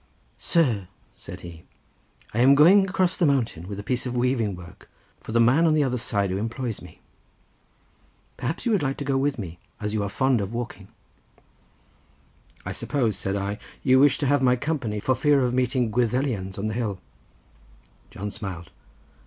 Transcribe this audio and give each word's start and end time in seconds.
"Sir," 0.39 0.87
said 1.13 1.41
he, 1.41 1.63
"I 2.33 2.39
am 2.39 2.55
going 2.55 2.89
across 2.89 3.15
the 3.15 3.27
mountain 3.27 3.67
with 3.67 3.79
a 3.79 3.83
piece 3.83 4.07
of 4.07 4.17
weaving 4.17 4.55
work, 4.55 4.89
for 5.19 5.31
the 5.31 5.39
man 5.39 5.67
on 5.67 5.75
the 5.75 5.83
other 5.83 5.99
side, 5.99 6.31
who 6.31 6.37
employs 6.37 6.81
me. 6.81 7.01
Perhaps 8.35 8.65
you 8.65 8.71
would 8.71 8.81
like 8.81 8.97
to 8.97 9.05
go 9.05 9.15
with 9.15 9.37
me, 9.37 9.59
as 9.79 9.93
you 9.93 10.01
are 10.01 10.09
fond 10.09 10.41
of 10.41 10.55
walking." 10.55 10.87
"I 12.65 12.71
suppose," 12.71 13.15
said 13.15 13.35
I, 13.35 13.59
"you 13.83 13.99
wish 13.99 14.17
to 14.17 14.25
have 14.25 14.41
my 14.41 14.55
company 14.55 14.99
for 14.99 15.13
fear 15.13 15.41
of 15.41 15.53
meeting 15.53 15.91
Gwyddelians 15.91 16.57
on 16.57 16.65
the 16.65 16.73
hill." 16.73 16.99
John 18.09 18.31
smiled. 18.31 18.71